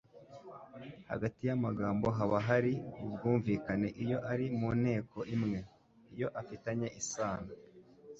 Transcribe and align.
Hagati 1.11 1.41
y’amagambo 1.49 2.05
haba 2.17 2.37
hari 2.47 2.73
ubwumvikane 3.05 3.87
iyo 4.03 4.17
ari 4.31 4.45
mu 4.59 4.69
nteko 4.81 5.17
imwe, 5.35 5.59
iyo 6.13 6.27
afitanye 6.41 6.87
isano. 7.01 7.51